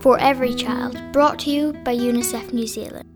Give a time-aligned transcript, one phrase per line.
[0.00, 3.06] for every child, brought to you by UNICEF New Zealand.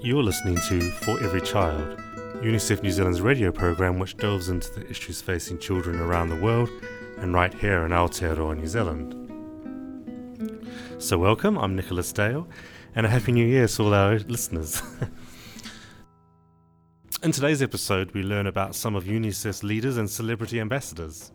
[0.00, 1.98] You're listening to For Every Child,
[2.42, 6.70] UNICEF New Zealand's radio program which delves into the issues facing children around the world
[7.18, 9.20] and right here in Aotearoa, New Zealand.
[10.98, 12.48] So, welcome, I'm Nicholas Dale,
[12.94, 14.82] and a Happy New Year to all our listeners.
[17.22, 21.30] in today's episode, we learn about some of UNICEF's leaders and celebrity ambassadors.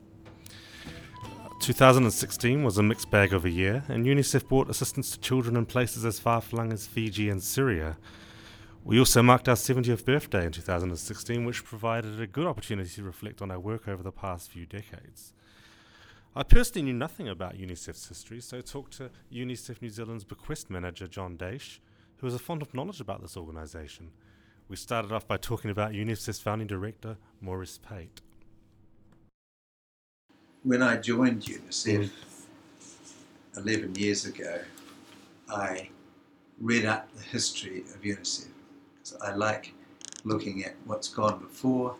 [1.59, 5.65] 2016 was a mixed bag of a year, and UNICEF brought assistance to children in
[5.65, 7.97] places as far flung as Fiji and Syria.
[8.85, 13.41] We also marked our 70th birthday in 2016, which provided a good opportunity to reflect
[13.41, 15.33] on our work over the past few decades.
[16.33, 20.69] I personally knew nothing about UNICEF's history, so I talked to UNICEF New Zealand's bequest
[20.69, 21.79] manager, John Daish,
[22.17, 24.11] who was a font of knowledge about this organisation.
[24.69, 28.21] We started off by talking about UNICEF's founding director, Maurice Pate.
[30.63, 32.11] When I joined UNICEF
[33.55, 34.59] 11 years ago,
[35.49, 35.87] I
[36.59, 38.49] read up the history of UNICEF.
[39.21, 39.73] I like
[40.25, 41.95] looking at what's gone before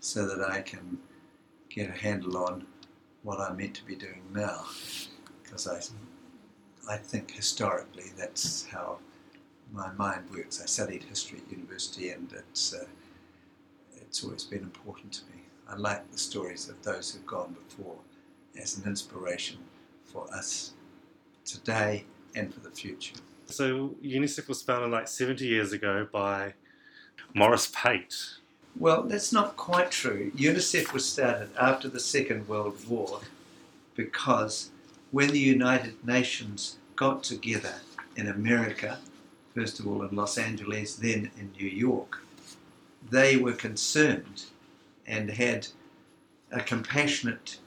[0.00, 0.98] so that I can
[1.70, 2.66] get a handle on
[3.22, 4.66] what I'm meant to be doing now.
[5.42, 5.80] Because I,
[6.92, 8.98] I think historically that's how
[9.72, 10.60] my mind works.
[10.60, 12.84] I studied history at university and it's, uh,
[13.96, 15.43] it's always been important to me.
[15.68, 17.96] I like the stories of those who've gone before
[18.60, 19.58] as an inspiration
[20.04, 20.72] for us
[21.44, 23.16] today and for the future.
[23.46, 26.54] So UNICEF was founded like 70 years ago by
[27.34, 28.16] Maurice Pate.
[28.76, 30.32] Well, that's not quite true.
[30.36, 33.20] UNICEF was started after the Second World War
[33.94, 34.70] because
[35.10, 37.74] when the United Nations got together
[38.16, 38.98] in America,
[39.54, 42.20] first of all in Los Angeles, then in New York,
[43.10, 44.44] they were concerned
[45.06, 45.68] and had
[46.50, 47.58] a compassionate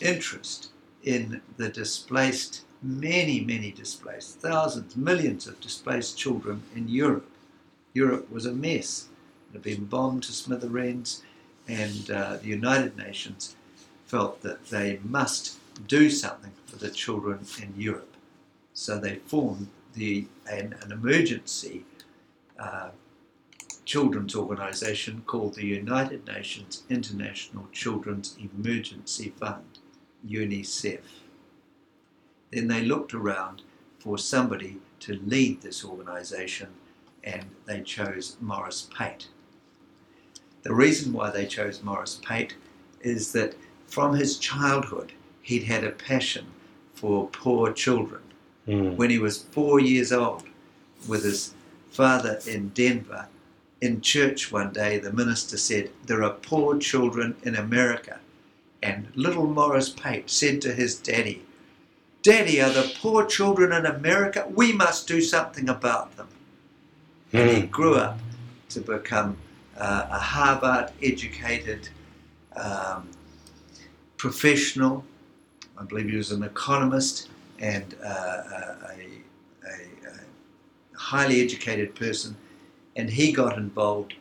[0.00, 0.70] interest
[1.02, 7.28] in the displaced many, many displaced, thousands, millions of displaced children in Europe.
[7.94, 9.08] Europe was a mess.
[9.50, 11.22] It had been bombed to smithereens,
[11.66, 13.56] and uh, the United Nations
[14.04, 15.56] felt that they must
[15.88, 18.14] do something for the children in Europe.
[18.74, 21.84] So they formed the, an, an emergency
[22.58, 22.90] uh,
[23.84, 29.78] children's organization called the United Nations International Children's Emergency Fund,
[30.26, 31.00] UNICEF.
[32.50, 33.62] Then they looked around
[33.98, 36.68] for somebody to lead this organization
[37.22, 39.28] and they chose Maurice Pate.
[40.62, 42.54] The reason why they chose Maurice Pate
[43.00, 43.54] is that
[43.86, 45.12] from his childhood
[45.42, 46.46] he'd had a passion
[46.94, 48.22] for poor children.
[48.66, 48.96] Mm.
[48.96, 50.44] When he was four years old,
[51.06, 51.54] with his
[51.90, 53.28] father in Denver,
[53.80, 58.20] in church one day, the minister said, There are poor children in America.
[58.82, 61.42] And little Maurice Pate said to his daddy,
[62.22, 64.46] Daddy, are the poor children in America?
[64.50, 66.28] We must do something about them.
[67.32, 67.40] Mm.
[67.40, 68.18] And he grew up
[68.70, 69.36] to become
[69.76, 71.88] uh, a Harvard educated
[72.56, 73.08] um,
[74.16, 75.04] professional.
[75.78, 79.00] I believe he was an economist and uh, a, a,
[79.66, 82.36] a, highly educated person.
[82.96, 84.14] And he got involved,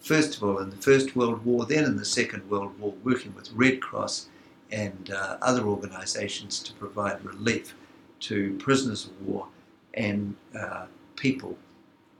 [0.00, 3.34] first of all, in the First World War, then in the Second World War, working
[3.34, 4.28] with Red Cross
[4.70, 7.74] and uh, other organizations to provide relief
[8.20, 9.46] to prisoners of war
[9.94, 11.56] and uh, people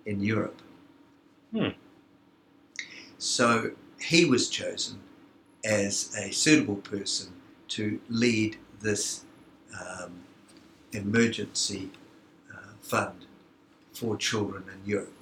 [0.07, 0.61] in Europe.
[1.53, 1.69] Hmm.
[3.19, 5.01] So he was chosen
[5.65, 7.33] as a suitable person
[7.69, 9.25] to lead this
[9.79, 10.13] um,
[10.93, 11.91] emergency
[12.53, 13.27] uh, fund
[13.93, 15.18] for children in Europe.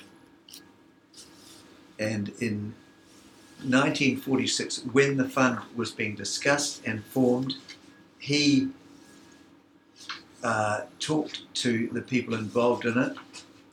[1.98, 2.74] And in
[3.62, 7.54] 1946, when the fund was being discussed and formed,
[8.18, 8.68] he
[10.42, 13.16] uh, talked to the people involved in it,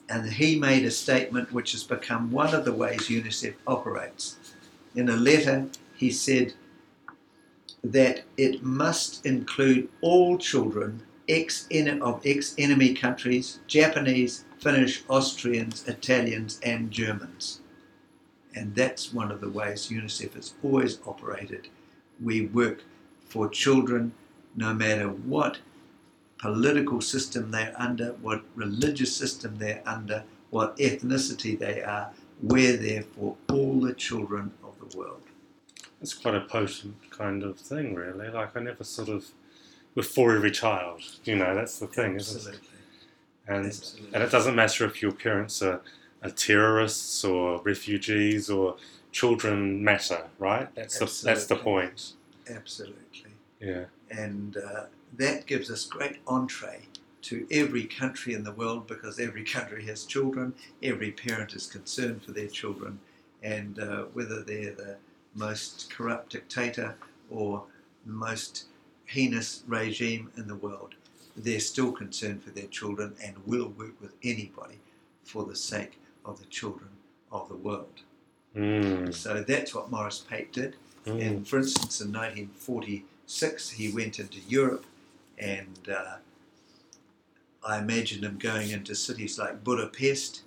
[0.10, 4.38] and he made a statement which has become one of the ways UNICEF operates.
[4.96, 6.54] In a letter, he said
[7.84, 11.68] that it must include all children ex
[12.02, 17.60] of ex enemy countries Japanese, Finnish, Austrians, Italians, and Germans.
[18.56, 21.70] And that's one of the ways UNICEF has always operated.
[22.22, 22.84] We work
[23.26, 24.14] for children
[24.56, 25.58] no matter what
[26.38, 32.12] political system they're under, what religious system they're under, what ethnicity they are.
[32.42, 35.22] We're there for all the children of the world.
[36.02, 38.30] It's quite a potent kind of thing, really.
[38.30, 39.26] Like, I never sort of.
[39.96, 42.54] We're for every child, you know, that's the thing, Absolutely.
[42.54, 42.70] isn't it?
[43.48, 44.14] And, Absolutely.
[44.14, 45.82] and it doesn't matter if your parents are, are
[46.32, 48.78] terrorists or refugees or
[49.12, 50.74] children matter, right?
[50.76, 52.14] That's the, that's the point.
[52.50, 53.32] Absolutely.
[53.60, 53.86] Yeah.
[54.12, 54.86] and uh,
[55.18, 56.82] that gives us great entree
[57.22, 62.22] to every country in the world because every country has children, every parent is concerned
[62.24, 63.00] for their children,
[63.42, 64.98] and uh, whether they're the
[65.34, 66.96] most corrupt dictator
[67.30, 67.64] or
[68.06, 68.66] the most
[69.06, 70.96] heinous regime in the world,
[71.38, 74.80] they're still concerned for their children and will work with anybody
[75.24, 76.90] for the sake of the children
[77.32, 78.02] of the world.
[78.56, 79.14] Mm.
[79.14, 80.76] So that's what Maurice Pate did.
[81.06, 81.22] Mm.
[81.22, 84.86] And for instance, in 1946, he went into Europe,
[85.38, 86.16] and uh,
[87.66, 90.44] I imagine him going into cities like Budapest,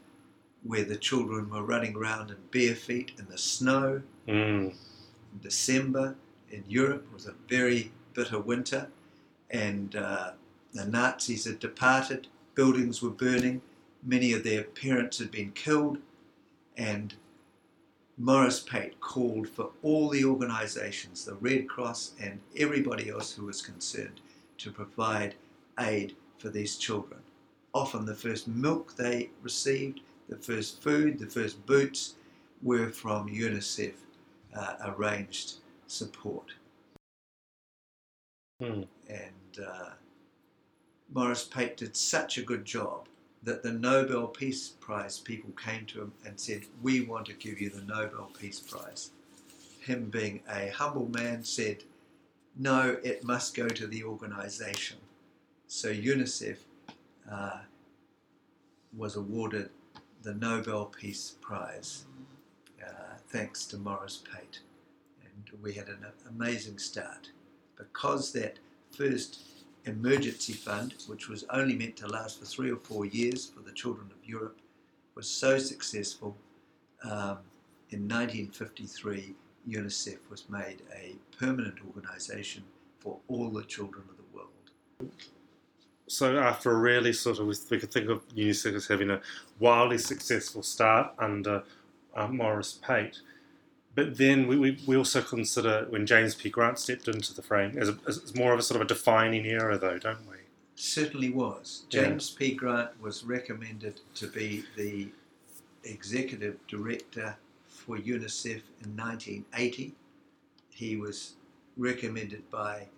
[0.63, 4.71] where the children were running around in bare feet in the snow Mm.
[4.73, 6.17] in December
[6.51, 7.07] in Europe.
[7.13, 8.89] Was a very bitter winter,
[9.51, 10.33] and uh,
[10.73, 12.27] the Nazis had departed,
[12.57, 13.63] buildings were burning,
[14.07, 15.99] many of their parents had been killed,
[16.77, 17.15] and
[18.17, 23.61] Maurice Pate called for all the organisations, the Red Cross and everybody else who was
[23.61, 24.21] concerned,
[24.59, 25.35] to provide
[25.79, 27.21] aid for these children.
[27.75, 32.15] Often the first milk they received, the first food, the first boots
[32.63, 33.95] were from UNICEF
[34.57, 35.57] uh, arranged
[35.89, 36.53] support.
[38.63, 38.83] Hmm.
[39.09, 39.91] And uh,
[41.13, 43.09] Maurice Pate did such a good job
[43.47, 47.61] that the Nobel Peace Prize people came to him and said, We want to give
[47.61, 49.11] you the Nobel Peace Prize.
[49.81, 51.85] Him being a humble man said,
[52.59, 54.99] No, it must go to the organization.
[55.69, 56.57] So UNICEF
[57.31, 57.61] uh,
[58.97, 59.71] was awarded
[60.23, 62.05] the Nobel Peace Prize
[62.85, 64.59] uh, thanks to Maurice Pate.
[65.23, 67.31] And we had an amazing start
[67.79, 68.59] because that
[68.91, 69.56] first
[69.87, 73.73] emergency fund, which was only meant to last for three or four years for the
[73.73, 74.59] children of Europe,
[75.15, 76.37] was so successful.
[77.05, 77.39] Um,
[77.91, 79.35] in 1953,
[79.69, 82.65] UNICEF was made a permanent organisation
[82.99, 85.13] for all the children of the world.
[86.09, 89.21] So after a really sort of, we could think of UNICEF as having a
[89.59, 91.63] wildly successful start under
[92.15, 93.21] uh, Maurice Pate.
[93.97, 96.51] But then we, we, we also consider when James P.
[96.51, 99.47] Grant stepped into the frame as, a, as more of a sort of a defining
[99.47, 100.37] era, though, don't we?
[100.75, 101.87] Certainly was.
[101.91, 102.03] Yeah.
[102.03, 102.55] James P.
[102.55, 105.09] Grant was recommended to be the
[105.85, 109.95] executive director for UNICEF in 1980.
[110.69, 111.33] He was
[111.79, 112.89] recommended by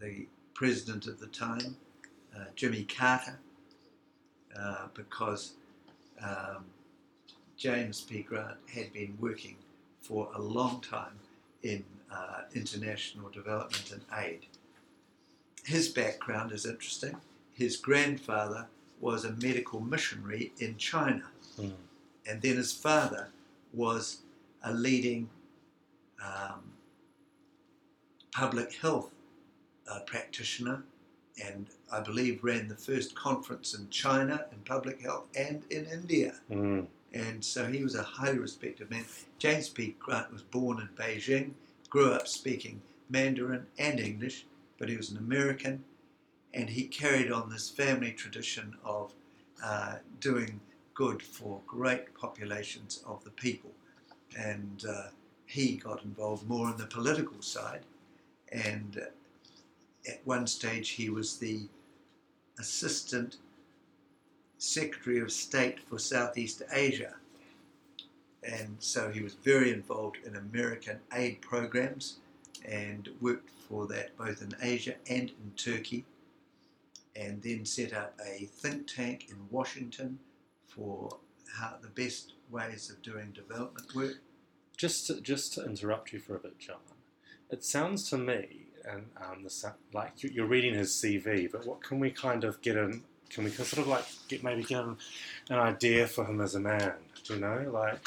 [0.00, 1.76] the president at the time,
[2.36, 3.40] uh, Jimmy Carter,
[4.56, 5.54] uh, because
[6.22, 6.64] um,
[7.56, 8.22] James P.
[8.22, 9.56] Grant had been working
[10.04, 11.18] for a long time
[11.62, 14.40] in uh, international development and aid.
[15.64, 17.16] His background is interesting.
[17.54, 18.66] His grandfather
[19.00, 21.24] was a medical missionary in China,
[21.58, 21.72] Mm.
[22.28, 23.28] and then his father
[23.72, 24.18] was
[24.64, 25.30] a leading
[26.20, 26.62] um,
[28.32, 29.10] public health
[29.88, 30.82] uh, practitioner
[31.44, 36.34] and I believe ran the first conference in China in public health and in India.
[36.50, 36.86] Mm.
[37.14, 39.04] And so he was a highly respected man.
[39.38, 39.94] James P.
[40.00, 41.52] Grant was born in Beijing,
[41.88, 44.46] grew up speaking Mandarin and English,
[44.78, 45.84] but he was an American,
[46.52, 49.12] and he carried on this family tradition of
[49.62, 50.60] uh, doing
[50.92, 53.70] good for great populations of the people.
[54.36, 55.08] And uh,
[55.46, 57.82] he got involved more on the political side,
[58.50, 61.68] and uh, at one stage he was the
[62.58, 63.36] assistant
[64.64, 67.14] Secretary of State for Southeast Asia.
[68.42, 72.16] And so he was very involved in American aid programs
[72.64, 76.04] and worked for that both in Asia and in Turkey.
[77.16, 80.18] And then set up a think tank in Washington
[80.66, 81.16] for
[81.58, 84.16] how the best ways of doing development work.
[84.76, 86.78] Just to, just to interrupt you for a bit, John,
[87.50, 91.80] it sounds to me, and um, the, like you- you're reading his CV, but what
[91.80, 93.04] can we kind of get an
[93.34, 94.96] can we sort of like get maybe get an,
[95.50, 96.94] an idea for him as a man?
[97.24, 97.98] Do you know, like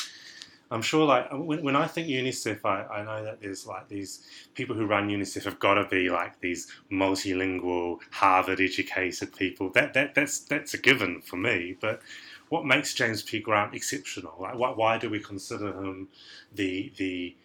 [0.70, 4.26] I'm sure, like when, when I think UNICEF, I, I know that there's like these
[4.54, 9.70] people who run UNICEF have got to be like these multilingual, Harvard-educated people.
[9.70, 12.02] That that that's that's a given for me, but
[12.50, 13.40] what makes James P.
[13.40, 14.36] Grant exceptional?
[14.40, 16.10] Like, why, why do we consider him
[16.54, 17.36] the the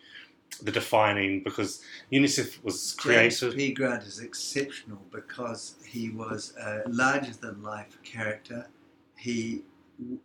[0.60, 1.42] the defining?
[1.42, 1.82] Because
[2.12, 3.56] UNICEF was James created.
[3.56, 3.72] P.
[3.72, 8.68] Grant is exceptional because he was a larger than life character.
[9.16, 9.62] He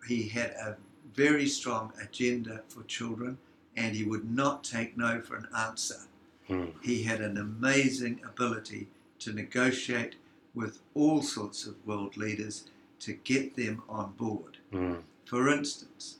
[0.07, 0.77] he had a
[1.13, 3.37] very strong agenda for children,
[3.75, 6.01] and he would not take no for an answer.
[6.47, 6.65] Hmm.
[6.81, 8.87] He had an amazing ability
[9.19, 10.15] to negotiate
[10.53, 12.69] with all sorts of world leaders
[12.99, 14.57] to get them on board.
[14.73, 16.17] Mm, For instance,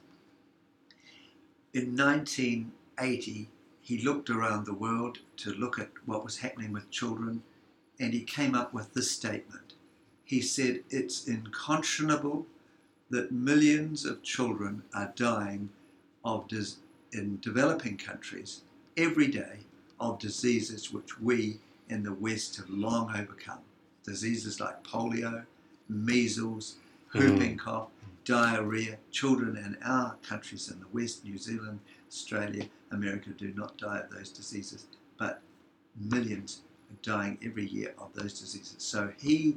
[1.73, 3.49] in 1980,
[3.87, 7.41] he looked around the world to look at what was happening with children,
[7.97, 9.75] and he came up with this statement.
[10.25, 12.47] He said, It's unconscionable
[13.09, 15.69] that millions of children are dying
[16.25, 16.79] of dis-
[17.13, 18.59] in developing countries
[18.97, 19.59] every day
[20.01, 23.61] of diseases which we in the West have long overcome.
[24.03, 25.45] Diseases like polio,
[25.87, 26.75] measles,
[27.13, 27.69] whooping mm-hmm.
[27.69, 27.87] cough,
[28.27, 28.97] diarrhea.
[29.09, 31.79] Children in our countries in the West, New Zealand,
[32.09, 35.41] Australia, America, do not die of those diseases, but
[35.97, 38.75] millions are dying every year of those diseases.
[38.79, 39.55] So he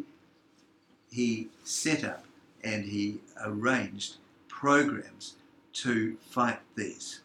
[1.10, 2.24] he set up
[2.62, 5.34] and he arranged programs
[5.72, 7.22] to fight these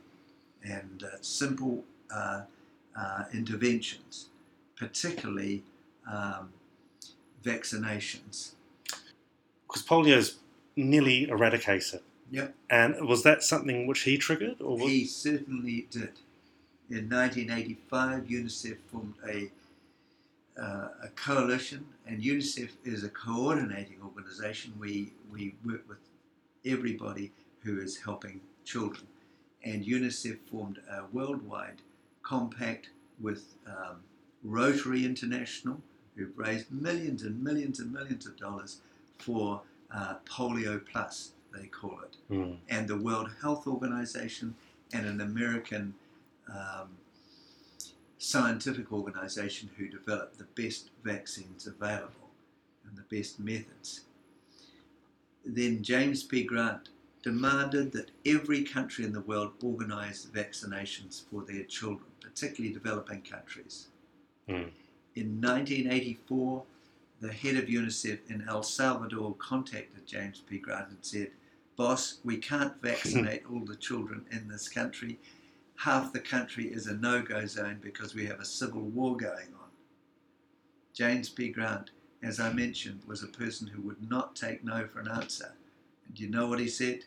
[0.63, 2.41] and uh, simple uh,
[2.99, 4.29] uh, interventions,
[4.75, 5.61] particularly
[6.11, 6.49] um,
[7.43, 8.53] vaccinations.
[9.67, 10.37] Because polio's
[10.75, 12.01] nearly eradicated.
[12.31, 12.55] Yep.
[12.69, 14.61] And was that something which he triggered?
[14.61, 16.19] Or was, He certainly did.
[16.89, 19.51] In 1985, UNICEF formed a,
[20.59, 24.73] uh, a coalition, and UNICEF is a coordinating organisation.
[24.79, 25.97] We, we work with
[26.65, 29.07] everybody who is helping children.
[29.63, 31.81] And UNICEF formed a worldwide
[32.21, 32.89] compact
[33.19, 34.01] with um,
[34.43, 35.81] Rotary International,
[36.15, 38.77] who've raised millions and millions and millions of dollars
[39.17, 39.61] for
[39.95, 42.57] uh, Polio Plus, they call it Mm.
[42.69, 44.55] and the World Health Organization
[44.93, 45.93] and an American
[46.49, 46.89] um,
[48.17, 52.29] scientific organization who developed the best vaccines available
[52.85, 54.01] and the best methods.
[55.45, 56.43] Then James P.
[56.43, 56.89] Grant
[57.21, 63.87] demanded that every country in the world organize vaccinations for their children, particularly developing countries.
[64.49, 64.69] Mm.
[65.15, 66.63] In 1984,
[67.21, 70.57] the head of UNICEF in El Salvador contacted James P.
[70.59, 71.31] Grant and said,
[71.75, 75.19] Boss, we can't vaccinate all the children in this country.
[75.77, 79.53] Half the country is a no go zone because we have a civil war going
[79.59, 79.69] on.
[80.93, 81.49] James P.
[81.49, 81.91] Grant,
[82.23, 85.53] as I mentioned, was a person who would not take no for an answer.
[86.07, 87.01] And you know what he said?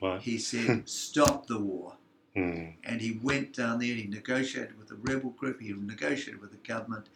[0.00, 0.22] What?
[0.22, 1.94] He said, Stop the war
[2.36, 2.74] Mm.
[2.84, 3.92] and he went down there.
[3.92, 5.60] He negotiated with the rebel group.
[5.60, 7.08] He negotiated with the government,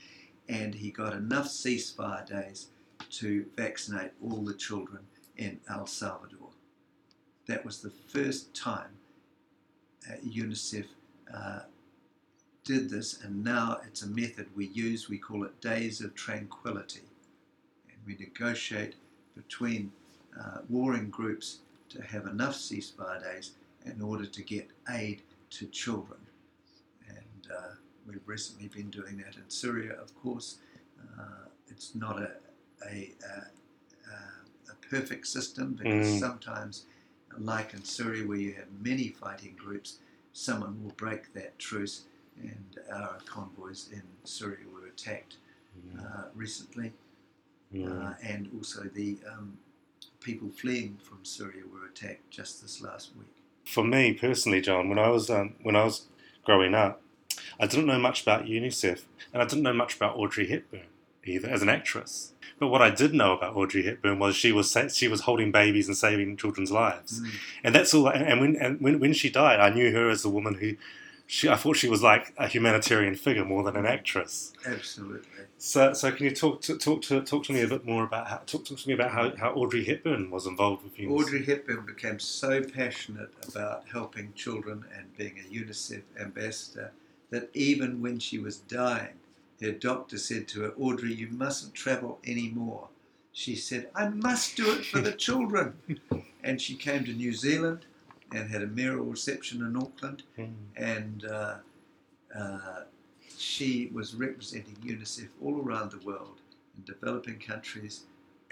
[0.48, 2.68] and he got enough ceasefire days
[3.10, 5.00] to vaccinate all the children
[5.36, 6.50] in El Salvador.
[7.46, 8.98] That was the first time
[10.08, 10.86] uh, UNICEF
[11.32, 11.60] uh,
[12.64, 15.08] did this, and now it's a method we use.
[15.08, 17.02] We call it Days of Tranquility,
[17.88, 18.94] and we negotiate
[19.36, 19.92] between
[20.38, 21.58] uh, warring groups
[21.90, 23.52] to have enough ceasefire days
[23.84, 26.20] in order to get aid to children.
[27.08, 27.74] And uh,
[28.06, 30.58] we've recently been doing that in Syria, of course.
[31.18, 32.30] Uh, it's not a,
[32.86, 33.38] a, a,
[34.10, 36.20] a- perfect system because Mm.
[36.20, 36.84] sometimes,
[37.38, 39.98] like in Syria, where you have many fighting groups,
[40.32, 42.02] someone will break that truce.
[42.42, 45.36] And our convoys in Syria were attacked
[45.98, 46.92] uh, recently,
[47.72, 47.86] Mm.
[48.10, 49.58] uh, and also the um,
[50.20, 53.34] people fleeing from Syria were attacked just this last week.
[53.64, 56.06] For me personally, John, when I was um, when I was
[56.44, 57.00] growing up,
[57.60, 60.86] I didn't know much about UNICEF, and I didn't know much about Audrey Hepburn
[61.26, 62.32] either as an actress.
[62.58, 65.88] But what I did know about Audrey Hepburn was she was she was holding babies
[65.88, 67.30] and saving children's lives, Mm.
[67.64, 68.08] and that's all.
[68.08, 70.76] And when and when, when she died, I knew her as a woman who.
[71.26, 74.52] She, I thought she was like a humanitarian figure more than an actress.
[74.66, 75.26] Absolutely.
[75.56, 78.26] So, so can you talk to talk to talk to me a bit more about
[78.28, 81.10] how talk, talk to me about how, how Audrey Hepburn was involved with UNICEF?
[81.10, 86.92] Audrey Hepburn became so passionate about helping children and being a UNICEF ambassador
[87.34, 89.18] that even when she was dying,
[89.60, 92.86] her doctor said to her, Audrey, you mustn't travel anymore.
[93.32, 95.74] She said, I must do it for the children.
[96.44, 97.86] and she came to New Zealand
[98.32, 100.22] and had a mayoral reception in Auckland.
[100.38, 100.52] Mm.
[100.76, 101.56] and uh,
[102.38, 102.82] uh,
[103.36, 106.38] she was representing UNICEF all around the world
[106.76, 108.02] in developing countries,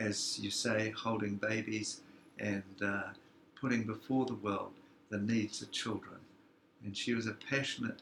[0.01, 2.01] as you say, holding babies
[2.41, 3.11] and uh,
[3.61, 4.73] putting before the world
[5.09, 6.19] the needs of children.
[6.85, 8.01] And she was a passionate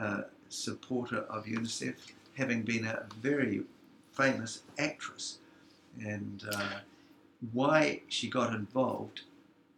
[0.00, 1.94] uh, supporter of UNICEF,
[2.34, 3.62] having been a very
[4.12, 5.38] famous actress.
[6.00, 6.78] And uh,
[7.52, 9.22] why she got involved,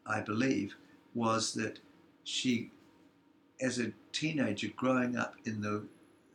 [0.06, 0.76] I believe,
[1.14, 1.78] was that
[2.24, 2.70] she
[3.60, 5.82] as a teenager growing up in the,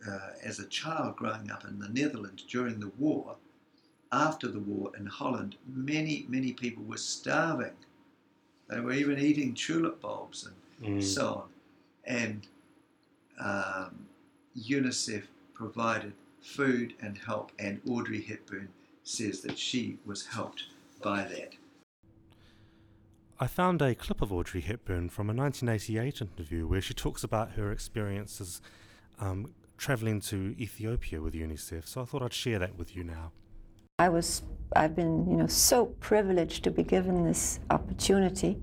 [0.08, 3.36] uh, as a child growing up in the Netherlands during the war,
[4.12, 7.74] after the war in Holland, many, many people were starving.
[8.70, 11.02] They were even eating tulip bulbs and Mm.
[11.02, 11.50] so on.
[12.06, 12.48] And
[13.40, 14.08] um,
[14.58, 15.24] UNICEF
[15.54, 18.70] provided food and help, and Audrey Hepburn
[19.04, 20.64] says that she was helped
[21.02, 21.54] by that.
[23.40, 27.52] I found a clip of Audrey Hepburn from a 1988 interview where she talks about
[27.52, 28.62] her experiences
[29.20, 33.32] um, travelling to Ethiopia with UNICEF, so I thought I'd share that with you now.
[34.00, 34.42] I was,
[34.76, 38.62] I've been, you know, so privileged to be given this opportunity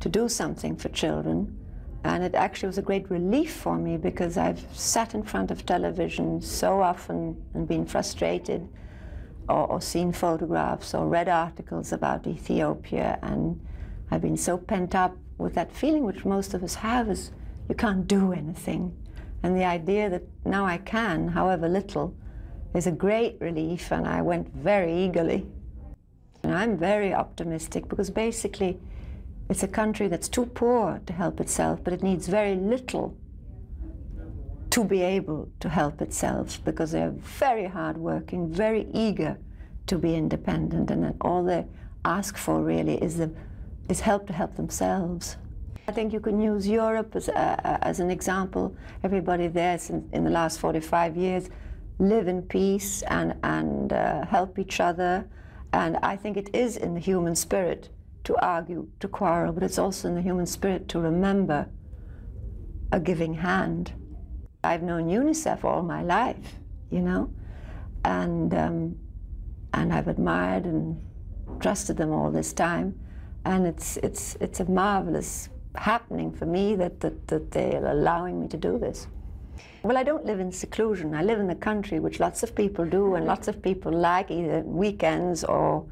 [0.00, 1.56] to do something for children.
[2.04, 5.66] And it actually was a great relief for me because I've sat in front of
[5.66, 8.66] television so often and been frustrated
[9.48, 13.18] or, or seen photographs or read articles about Ethiopia.
[13.22, 13.60] And
[14.10, 17.32] I've been so pent up with that feeling, which most of us have, is
[17.68, 18.96] you can't do anything.
[19.42, 22.14] And the idea that now I can, however little,
[22.74, 25.46] is a great relief, and I went very eagerly.
[26.42, 28.78] And I'm very optimistic because basically
[29.50, 33.16] it's a country that's too poor to help itself, but it needs very little
[34.70, 39.36] to be able to help itself because they're very hardworking, very eager
[39.88, 41.66] to be independent, and all they
[42.04, 43.28] ask for really is, the,
[43.88, 45.36] is help to help themselves.
[45.88, 48.76] I think you can use Europe as, as an example.
[49.02, 51.50] Everybody there since, in the last 45 years
[51.98, 55.28] live in peace and, and uh, help each other.
[55.72, 57.88] And I think it is in the human spirit
[58.30, 61.68] to argue, to quarrel, but it's also in the human spirit to remember
[62.92, 63.92] a giving hand.
[64.62, 66.54] I've known UNICEF all my life,
[66.90, 67.32] you know,
[68.04, 68.96] and, um,
[69.74, 71.00] and I've admired and
[71.60, 72.98] trusted them all this time.
[73.44, 78.48] And it's, it's, it's a marvelous happening for me that, that, that they're allowing me
[78.48, 79.08] to do this.
[79.82, 81.14] Well, I don't live in seclusion.
[81.14, 84.30] I live in the country, which lots of people do, and lots of people like
[84.30, 85.86] either weekends or,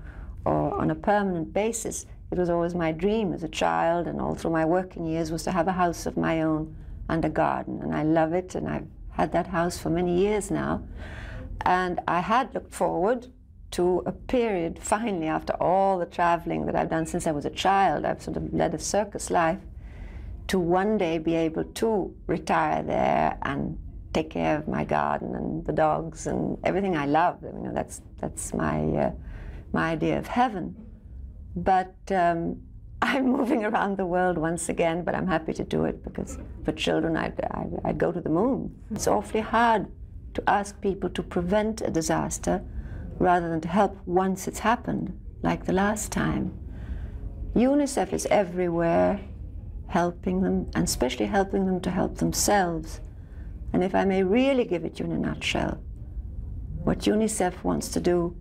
[0.44, 2.06] or on a permanent basis.
[2.30, 5.44] It was always my dream as a child and all through my working years was
[5.44, 6.76] to have a house of my own
[7.08, 7.80] and a garden.
[7.82, 10.82] And I love it, and I've had that house for many years now.
[11.62, 13.28] And I had looked forward
[13.72, 17.50] to a period, finally, after all the traveling that I've done since I was a
[17.50, 19.60] child, I've sort of led a circus life
[20.48, 23.78] to one day be able to retire there and
[24.14, 27.42] take care of my garden and the dogs and everything I love.
[27.42, 29.12] You know, that's that's my uh,
[29.72, 30.74] my idea of heaven.
[31.64, 32.62] But um,
[33.02, 36.72] I'm moving around the world once again, but I'm happy to do it because for
[36.72, 38.74] children, I'd, I'd, I'd go to the moon.
[38.90, 39.86] It's awfully hard
[40.34, 42.62] to ask people to prevent a disaster
[43.18, 46.56] rather than to help once it's happened, like the last time.
[47.54, 49.20] UNICEF is everywhere
[49.88, 53.00] helping them, and especially helping them to help themselves.
[53.72, 55.80] And if I may really give it you in a nutshell,
[56.84, 58.36] what UNICEF wants to do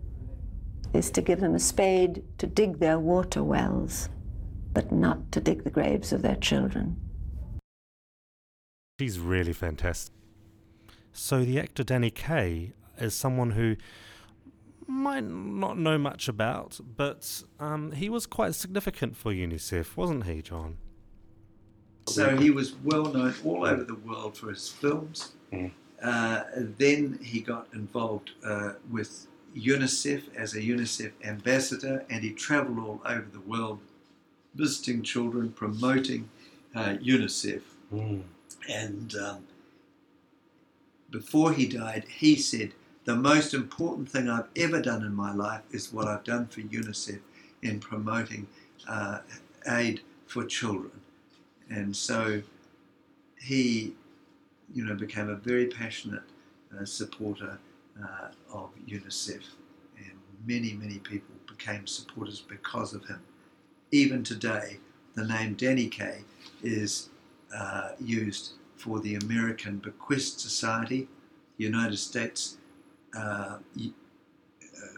[0.94, 4.10] is to give them a spade to dig their water wells,
[4.74, 6.96] but not to dig the graves of their children.
[9.00, 10.14] She's really fantastic.
[11.14, 13.76] So, the actor Danny Kaye is someone who
[14.88, 20.42] might not know much about, but um, he was quite significant for UNICEF, wasn't he,
[20.42, 20.78] John?
[22.08, 25.34] So he was well known all over the world for his films.
[25.52, 25.72] Mm.
[26.02, 26.44] Uh,
[26.78, 33.02] then he got involved uh, with UNICEF as a UNICEF ambassador, and he travelled all
[33.06, 33.80] over the world
[34.56, 36.30] visiting children, promoting
[36.76, 37.62] uh, UNICEF.
[37.94, 38.24] Mm.
[38.70, 39.44] And um,
[41.10, 42.74] before he died, he said,
[43.06, 46.62] The most important thing I've ever done in my life is what I've done for
[46.62, 47.20] UNICEF
[47.62, 48.48] in promoting
[48.88, 49.20] uh,
[49.68, 50.92] aid for children.
[51.70, 52.42] And so
[53.40, 53.94] he,
[54.74, 56.24] you know, became a very passionate
[56.78, 57.60] uh, supporter
[58.04, 59.44] uh, of UNICEF,
[59.98, 60.12] and
[60.46, 63.22] many, many people became supporters because of him.
[63.92, 64.78] Even today,
[65.16, 66.24] the name Danny Kaye
[66.62, 67.10] is
[67.56, 71.08] uh, used for the American Bequest Society.
[71.58, 72.58] The United States
[73.18, 73.58] uh,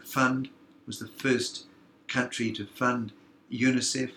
[0.04, 0.50] Fund
[0.86, 1.66] was the first
[2.08, 3.12] country to fund
[3.50, 4.10] UNICEF,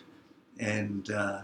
[0.60, 1.41] and uh,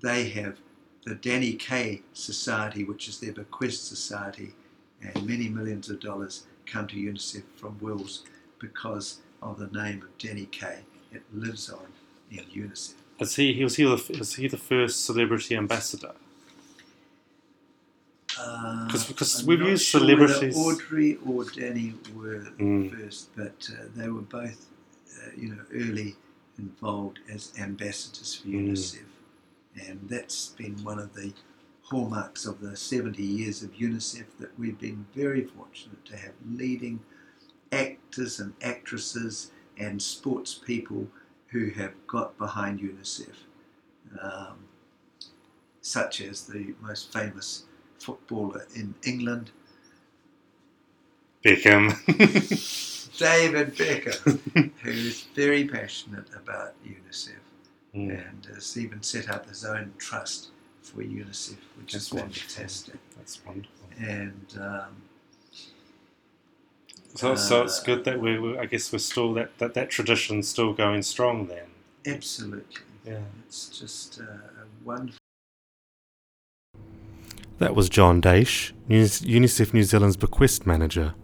[0.00, 0.58] they have
[1.04, 4.54] the Danny Kaye Society, which is their bequest society,
[5.02, 8.24] and many millions of dollars come to UNICEF from wills
[8.58, 10.80] because of the name of Danny Kaye.
[11.12, 11.86] It lives on
[12.30, 12.94] in UNICEF.
[13.20, 16.12] Is he, was, he the, is he the first celebrity ambassador?
[18.26, 20.56] Because Uh, we've used sure celebrities.
[20.56, 22.90] Audrey or Danny were Mm.
[22.90, 24.66] first, but uh, they were both,
[25.18, 26.16] uh, you know, early
[26.58, 28.70] involved as ambassadors for Mm.
[28.70, 29.06] UNICEF,
[29.86, 31.32] and that's been one of the
[31.94, 36.98] hallmarks of the 70 years of UNICEF that we've been very fortunate to have leading
[37.70, 41.06] actors and actresses and sports people
[41.48, 43.34] who have got behind UNICEF,
[44.20, 44.56] um,
[45.82, 47.64] such as the most famous
[48.00, 49.52] footballer in England,
[51.44, 51.90] Beckham.
[53.18, 57.38] David Beckham, who's very passionate about UNICEF
[57.94, 58.28] Mm.
[58.28, 60.48] and has even set up his own trust
[60.84, 62.48] for UNICEF, which That's is wonderful.
[62.48, 62.94] fantastic.
[63.16, 63.70] That's wonderful.
[63.98, 65.02] and um,
[67.14, 69.90] So, so it's Uh, good that we, we, I guess, we're still that, that that
[69.90, 71.46] tradition's still going strong.
[71.46, 71.66] Then,
[72.06, 73.20] absolutely, yeah.
[73.46, 75.18] it's just uh, a wonderful.
[77.58, 81.14] That was John Daish, UNICEF New Zealand's bequest manager.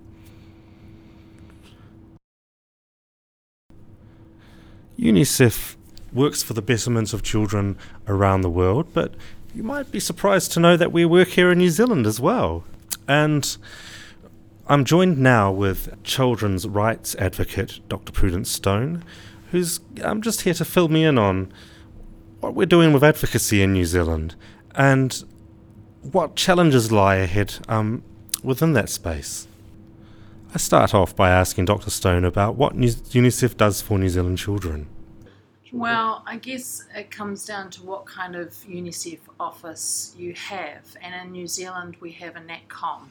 [4.99, 5.77] UNICEF
[6.13, 9.15] works for the betterment of children around the world, but
[9.55, 12.65] you might be surprised to know that we work here in New Zealand as well.
[13.09, 13.57] And
[14.69, 18.13] I'm joined now with children's rights advocate Dr.
[18.13, 19.05] Prudence Stone,
[19.51, 21.53] who's I'm just here to fill me in on
[22.39, 24.37] what we're doing with advocacy in New Zealand
[24.75, 25.25] and
[26.03, 28.03] what challenges lie ahead um,
[28.43, 29.49] within that space.
[30.55, 31.91] I start off by asking Dr.
[31.91, 34.89] Stone about what UNICEF does for New Zealand children.
[35.73, 40.97] Well, I guess it comes down to what kind of UNICEF office you have.
[41.01, 43.03] And in New Zealand, we have a NATCOM.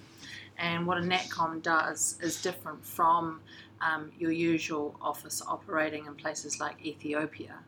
[0.58, 3.40] And what a NATCOM does is different from
[3.80, 7.60] um, your usual office operating in places like Ethiopia,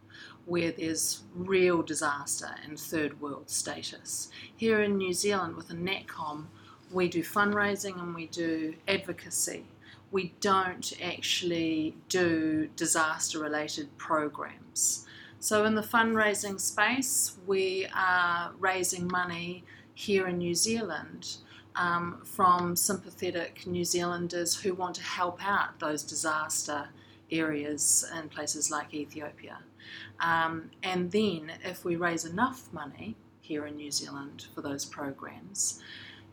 [0.45, 4.29] where there's real disaster and third world status.
[4.57, 6.47] Here in New Zealand, with a NATCOM,
[6.91, 9.63] we do fundraising and we do advocacy.
[10.11, 15.05] We don't actually do disaster related programs.
[15.39, 21.37] So, in the fundraising space, we are raising money here in New Zealand
[21.75, 26.89] um, from sympathetic New Zealanders who want to help out those disaster
[27.31, 29.59] areas in places like Ethiopia.
[30.19, 35.81] Um, and then, if we raise enough money here in New Zealand for those programs,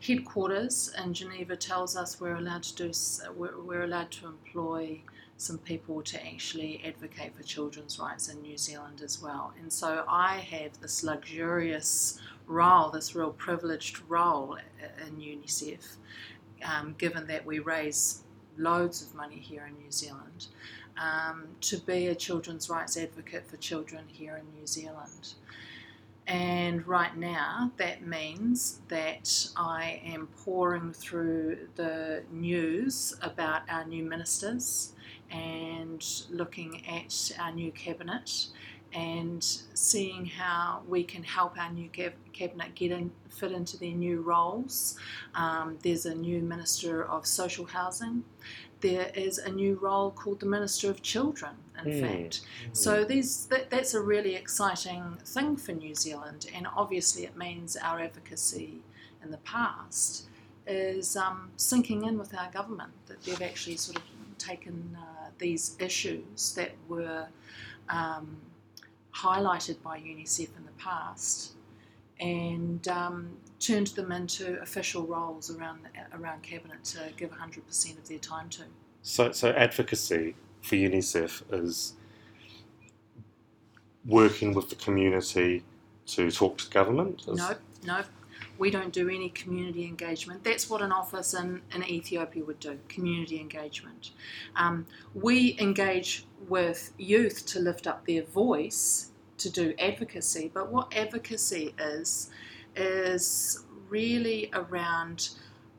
[0.01, 2.91] headquarters in Geneva tells us we're allowed to do
[3.35, 5.01] we're, we're allowed to employ
[5.37, 9.53] some people to actually advocate for children's rights in New Zealand as well.
[9.61, 14.57] And so I have this luxurious role, this real privileged role
[15.07, 15.95] in UNICEF,
[16.65, 18.23] um, given that we raise
[18.57, 20.47] loads of money here in New Zealand,
[20.97, 25.35] um, to be a children's rights advocate for children here in New Zealand.
[26.29, 34.03] And right now, that means that I am pouring through the news about our new
[34.03, 34.93] ministers
[35.31, 38.45] and looking at our new cabinet
[38.93, 41.89] and seeing how we can help our new
[42.33, 44.97] cabinet get in, fit into their new roles.
[45.35, 48.23] Um, there's a new Minister of Social Housing.
[48.81, 51.51] There is a new role called the Minister of Children,
[51.83, 51.99] in Hmm.
[52.07, 52.41] fact.
[52.73, 57.75] So these that, that's a really exciting thing for New Zealand, and obviously it means
[57.75, 58.81] our advocacy
[59.23, 60.25] in the past
[60.65, 62.91] is um, sinking in with our government.
[63.07, 64.03] That they've actually sort of
[64.37, 67.27] taken uh, these issues that were
[67.89, 68.37] um,
[69.23, 71.53] highlighted by UNICEF in the past
[72.19, 73.29] and um,
[73.59, 75.79] turned them into official roles around
[76.13, 78.63] around cabinet to give 100% of their time to.
[79.01, 81.93] So, so advocacy for UNICEF is
[84.05, 85.63] working with the community
[86.07, 87.21] to talk to government.
[87.27, 88.05] Is- Nope, nope.
[88.57, 90.43] We don't do any community engagement.
[90.43, 94.11] That's what an office in, in Ethiopia would do community engagement.
[94.55, 99.08] Um, we engage with youth to lift up their voice
[99.39, 102.29] to do advocacy, but what advocacy is,
[102.75, 105.29] is really around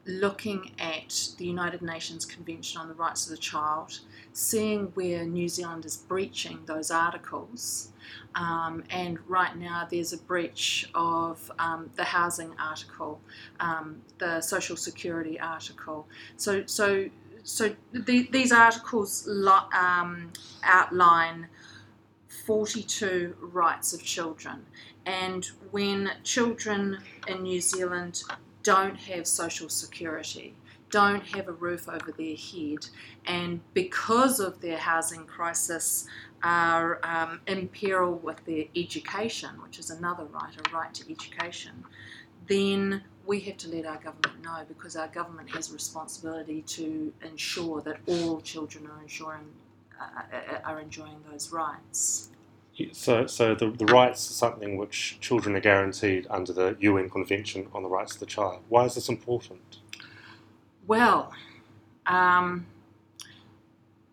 [0.07, 4.01] looking at the United Nations Convention on the Rights of the Child,
[4.33, 7.93] seeing where New Zealand is breaching those articles.
[8.35, 13.21] Um, and right now, there's a breach of um, the housing article,
[13.61, 16.07] um, the social security article.
[16.37, 17.11] So, so,
[17.43, 21.49] so the, these articles lo- um, outline
[22.51, 24.67] 42 rights of children.
[25.07, 28.25] And when children in New Zealand
[28.65, 30.57] don't have social security,
[30.91, 32.89] don't have a roof over their head,
[33.25, 36.09] and because of their housing crisis,
[36.43, 41.85] are um, in peril with their education, which is another right, a right to education,
[42.49, 47.13] then we have to let our government know because our government has a responsibility to
[47.23, 49.47] ensure that all children are ensuring
[50.01, 52.30] uh, are enjoying those rights.
[52.93, 57.69] So, so the, the rights are something which children are guaranteed under the UN Convention
[57.75, 58.63] on the Rights of the Child.
[58.69, 59.79] Why is this important?
[60.87, 61.33] Well,
[62.07, 62.67] um,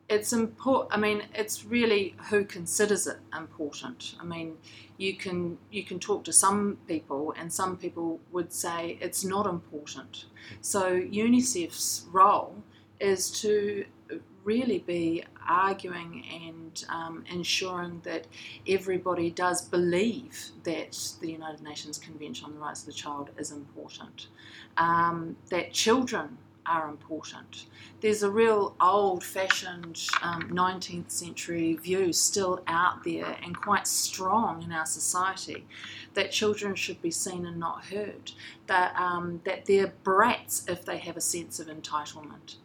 [0.10, 0.94] it's important.
[0.94, 4.16] I mean, it's really who considers it important.
[4.20, 4.58] I mean,
[4.98, 9.48] you can you can talk to some people, and some people would say it's not
[9.48, 10.26] important.
[10.62, 12.56] So UNICEF's role
[13.00, 13.86] is to
[14.48, 18.26] really be arguing and um, ensuring that
[18.66, 23.52] everybody does believe that the United Nations Convention on the Rights of the Child is
[23.52, 24.28] important,
[24.78, 27.66] um, that children are important.
[28.02, 34.64] There's a real old fashioned um, 19th century view still out there and quite strong
[34.64, 35.66] in our society
[36.14, 38.32] that children should be seen and not heard,
[38.68, 42.56] that, um, that they're brats if they have a sense of entitlement.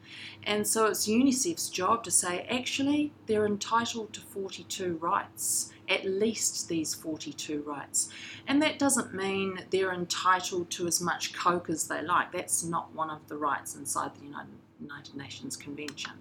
[0.45, 6.69] And so it's UNICEF's job to say actually they're entitled to 42 rights at least
[6.69, 8.09] these 42 rights.
[8.47, 12.33] And that doesn't mean they're entitled to as much coke as they like.
[12.33, 16.13] That's not one of the rights inside the United, United Nations Convention.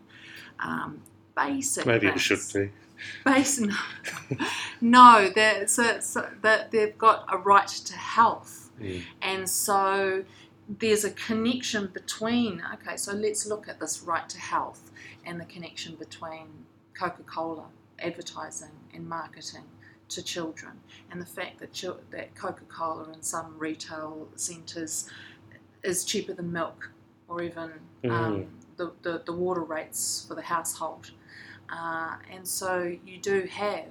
[0.59, 1.01] Um,
[1.35, 2.17] basic Maybe things.
[2.17, 2.71] it should be.
[3.25, 3.69] Basic,
[4.81, 9.03] no, that so, so that they've got a right to health, Mm.
[9.21, 10.23] and so
[10.79, 12.61] there's a connection between.
[12.73, 14.91] Okay, so let's look at this right to health
[15.25, 16.47] and the connection between
[16.93, 17.65] Coca-Cola
[17.99, 19.63] advertising and marketing
[20.09, 20.73] to children,
[21.09, 21.73] and the fact that
[22.11, 25.09] that Coca-Cola in some retail centres
[25.83, 26.91] is cheaper than milk,
[27.27, 27.71] or even
[28.09, 31.11] um, the, the the water rates for the household.
[31.69, 33.87] Uh, and so you do have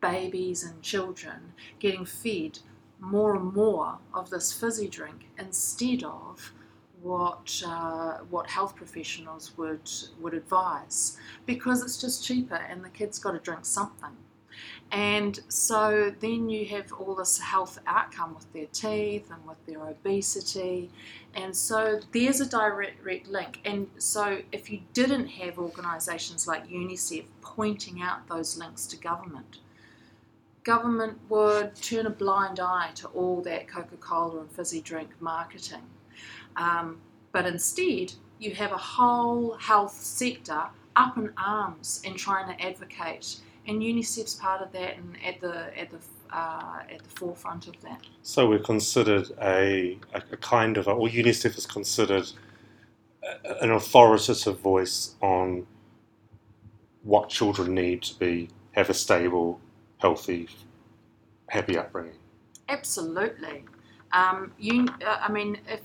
[0.00, 2.60] babies and children getting fed
[3.04, 6.52] more and more of this fizzy drink instead of
[7.02, 9.90] what uh, what health professionals would
[10.20, 14.16] would advise because it's just cheaper and the kids got to drink something.
[14.90, 19.84] And so then you have all this health outcome with their teeth and with their
[19.84, 20.90] obesity.
[21.34, 23.60] And so there's a direct link.
[23.64, 29.58] And so if you didn't have organisations like UNICEF pointing out those links to government,
[30.64, 35.82] government would turn a blind eye to all that Coca Cola and fizzy drink marketing.
[36.56, 37.00] Um,
[37.32, 40.64] but instead, you have a whole health sector
[40.96, 45.78] up in arms and trying to advocate and UNICEF's part of that and at the
[45.78, 45.98] at the
[46.32, 48.00] uh, at the forefront of that.
[48.22, 52.28] So we're considered a, a, kind of, or UNICEF is considered
[53.60, 55.64] an authoritative voice on
[57.02, 59.60] what children need to be have a stable,
[60.04, 60.46] healthy,
[61.48, 62.18] happy upbringing.
[62.68, 63.64] Absolutely.
[64.12, 65.80] Um, you, uh, I mean, if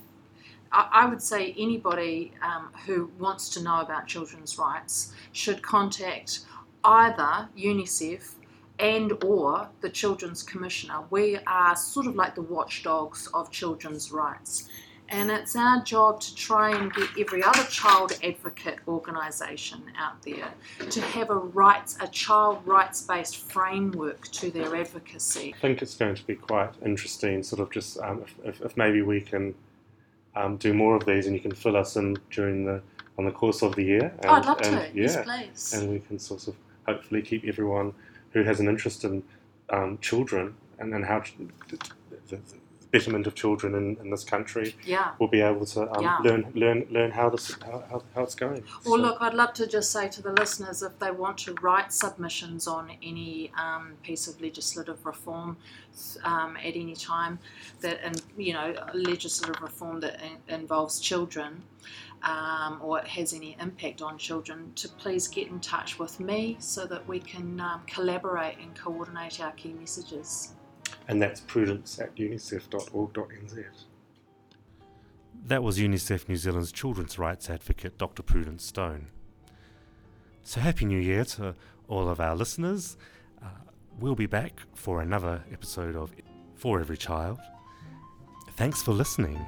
[0.70, 6.40] I, would say anybody um, who wants to know about children's rights should contact
[6.84, 8.34] either UNICEF
[8.78, 11.00] and or the Children's Commissioner.
[11.08, 14.68] We are sort of like the watchdogs of children's rights.
[15.10, 20.48] And it's our job to try and get every other child advocate organisation out there
[20.88, 25.52] to have a rights, a child rights-based framework to their advocacy.
[25.56, 29.02] I think it's going to be quite interesting, sort of just um, if, if, maybe
[29.02, 29.52] we can
[30.36, 32.80] um, do more of these and you can fill us in during the
[33.18, 34.12] on the course of the year.
[34.20, 34.98] And, Oh, I'd love and, to.
[34.98, 35.72] Yeah, Yes, please.
[35.74, 36.54] and we can sort of
[36.86, 37.92] hopefully keep everyone
[38.32, 39.22] who has an interest in
[39.70, 41.34] um, children and, and how ch-
[41.68, 42.59] the, the, the
[42.90, 45.12] betterment of children in, in this country yeah.
[45.18, 46.18] will be able to um, Yeah.
[46.18, 48.62] learn learn learn how this how, how, it's going.
[48.84, 51.54] Well, So- look, I'd love to just say to the listeners if they want to
[51.62, 55.56] write submissions on any um, piece of legislative reform
[56.24, 57.38] um, at any time,
[57.80, 61.62] that and you know legislative reform that in- involves children.
[62.22, 66.58] Um, or it has any impact on children, to please get in touch with me
[66.60, 70.52] so that we can um, collaborate and coordinate our key messages.
[71.10, 73.64] And that's prudence at unicef.org.nz.
[75.44, 78.22] That was UNICEF New Zealand's children's rights advocate, Dr.
[78.22, 79.08] Prudence Stone.
[80.44, 81.56] So, Happy New Year to
[81.88, 82.96] all of our listeners.
[83.42, 83.48] Uh,
[83.98, 86.12] we'll be back for another episode of
[86.54, 87.40] For Every Child.
[88.52, 89.44] Thanks for listening.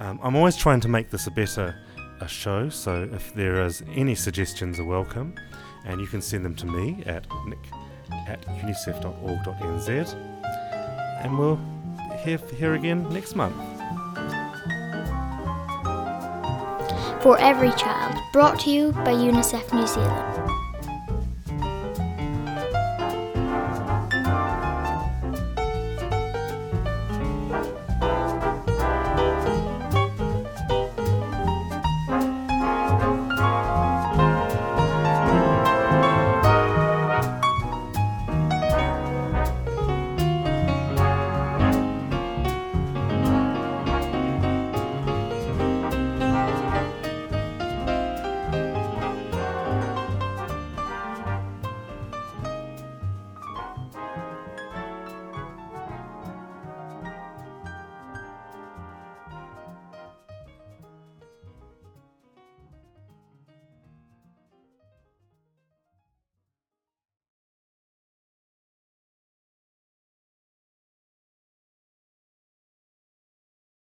[0.00, 1.78] Um, I'm always trying to make this a better
[2.20, 5.36] a show, so if there is any suggestions are welcome,
[5.84, 7.64] and you can send them to me at nick
[8.26, 10.16] at unicef.org.nz,
[11.20, 11.58] and we'll
[12.24, 13.56] hear, hear again next month.
[17.22, 20.49] For Every Child, brought to you by UNICEF New Zealand.